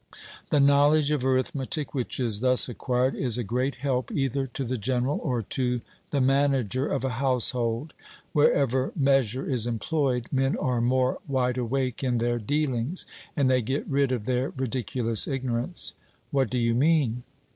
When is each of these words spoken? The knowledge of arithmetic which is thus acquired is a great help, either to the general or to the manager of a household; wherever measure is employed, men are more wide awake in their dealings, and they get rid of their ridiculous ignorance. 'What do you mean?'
The 0.49 0.59
knowledge 0.59 1.11
of 1.11 1.23
arithmetic 1.23 1.93
which 1.93 2.19
is 2.19 2.39
thus 2.39 2.67
acquired 2.67 3.13
is 3.15 3.37
a 3.37 3.43
great 3.43 3.75
help, 3.75 4.11
either 4.11 4.47
to 4.47 4.63
the 4.63 4.79
general 4.79 5.19
or 5.21 5.43
to 5.43 5.81
the 6.09 6.19
manager 6.19 6.87
of 6.87 7.05
a 7.05 7.09
household; 7.21 7.93
wherever 8.33 8.91
measure 8.95 9.47
is 9.47 9.67
employed, 9.67 10.25
men 10.31 10.57
are 10.57 10.81
more 10.81 11.19
wide 11.27 11.59
awake 11.59 12.03
in 12.03 12.17
their 12.17 12.39
dealings, 12.39 13.05
and 13.37 13.47
they 13.47 13.61
get 13.61 13.85
rid 13.87 14.11
of 14.11 14.25
their 14.25 14.49
ridiculous 14.57 15.27
ignorance. 15.27 15.93
'What 16.31 16.49
do 16.49 16.57
you 16.57 16.73
mean?' 16.73 17.21